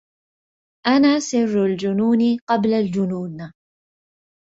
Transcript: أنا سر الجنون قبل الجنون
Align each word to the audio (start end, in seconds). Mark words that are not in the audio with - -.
أنا 0.87 1.19
سر 1.19 1.65
الجنون 1.65 2.37
قبل 2.49 2.73
الجنون 2.73 3.51